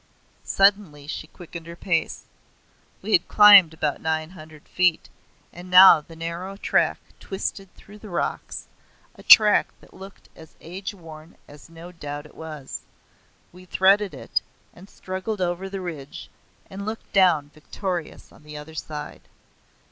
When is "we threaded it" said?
13.51-14.41